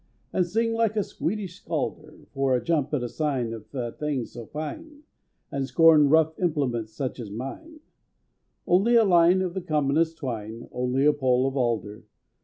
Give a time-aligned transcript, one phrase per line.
[0.33, 4.25] And sing like a Swedish scalder For a jump at a sign of a thing
[4.25, 5.03] so fine,
[5.51, 7.81] And scorn rough implements such as mine;
[8.65, 12.03] Only a line of the commonest twine— Only a pole of alder!